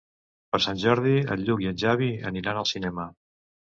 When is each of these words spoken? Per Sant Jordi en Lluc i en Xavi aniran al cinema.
Per 0.53 0.59
Sant 0.65 0.79
Jordi 0.83 1.13
en 1.35 1.43
Lluc 1.49 1.63
i 1.65 1.69
en 1.73 1.79
Xavi 1.85 2.09
aniran 2.33 2.63
al 2.63 2.69
cinema. 2.75 3.07